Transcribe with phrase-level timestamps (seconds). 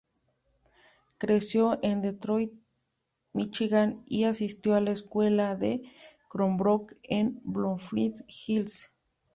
[1.19, 2.51] Creció en Detroit,
[3.33, 5.83] Michigan, y asistió a la escuela de
[6.27, 8.95] Cranbrook en Bloomfield Hills.